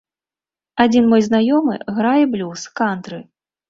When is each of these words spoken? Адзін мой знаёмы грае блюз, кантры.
Адзін 0.85 1.03
мой 1.13 1.23
знаёмы 1.29 1.79
грае 2.01 2.19
блюз, 2.35 2.69
кантры. 2.83 3.27